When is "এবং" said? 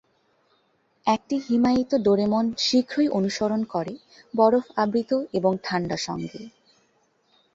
5.33-5.51